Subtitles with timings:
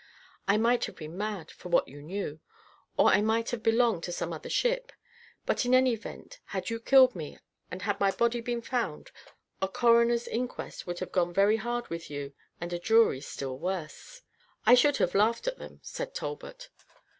[0.47, 2.39] I might have been mad, for what you knew;
[2.97, 4.91] or I might have belonged to some other ship;
[5.45, 7.37] but, in any event, had you killed me,
[7.69, 9.11] and had my body been found,
[9.61, 14.23] a coroner's inquest would have gone very hard with you, and a jury still worse."
[14.65, 16.69] "I should have laughed at them," said Talbot.